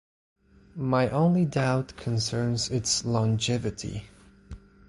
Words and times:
My 0.77 1.09
only 1.11 1.45
doubt 1.45 1.95
concerns 1.95 2.71
its 2.71 3.05
longevity. 3.05 4.05